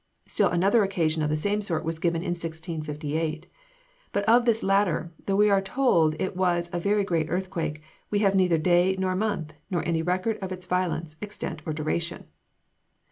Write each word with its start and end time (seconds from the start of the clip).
Still 0.25 0.49
another 0.49 0.81
occasion 0.81 1.21
of 1.21 1.29
the 1.29 1.37
same 1.37 1.61
sort 1.61 1.85
was 1.85 1.99
given 1.99 2.23
in 2.23 2.31
1658. 2.31 3.45
But 4.11 4.23
of 4.27 4.45
this 4.45 4.63
latter, 4.63 5.13
though 5.27 5.35
we 5.35 5.47
are 5.51 5.61
told 5.61 6.19
it 6.19 6.35
was 6.35 6.71
a 6.73 6.79
very 6.79 7.03
great 7.03 7.27
earthquake, 7.29 7.83
we 8.09 8.17
have 8.17 8.33
neither 8.33 8.57
day 8.57 8.95
nor 8.97 9.15
month, 9.15 9.53
nor 9.69 9.87
any 9.87 10.01
record 10.01 10.39
of 10.41 10.51
its 10.51 10.65
violence, 10.65 11.17
extent 11.21 11.61
or 11.67 11.73
duration. 11.73 12.25